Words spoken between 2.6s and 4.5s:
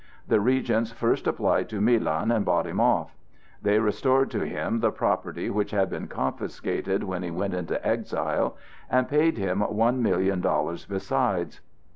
him off. They restored to